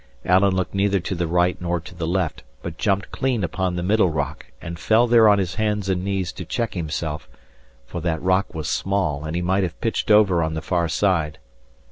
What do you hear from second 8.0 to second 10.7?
that rock was small and he might have pitched over on the